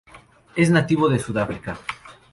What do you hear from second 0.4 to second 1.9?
Es nativo de Sudáfrica.